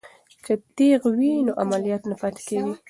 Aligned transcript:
که 0.45 0.53
تیغ 0.75 1.01
وي 1.17 1.31
نو 1.47 1.51
عملیات 1.63 2.03
نه 2.11 2.15
پاتې 2.21 2.41
کیږي. 2.47 2.73